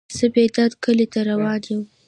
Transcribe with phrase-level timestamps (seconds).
[0.17, 1.81] زه بیداد کلی ته روان یم.